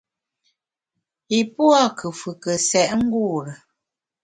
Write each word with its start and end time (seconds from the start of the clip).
Yi 1.31 1.39
pua’ 1.53 1.79
nkùfùke 1.89 2.53
sèt 2.67 2.89
ngure. 3.03 3.53